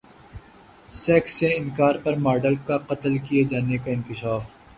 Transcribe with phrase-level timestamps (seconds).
[0.91, 4.49] sex سے انکار پر ماڈل کا قتل کیے جانے کا انکشاف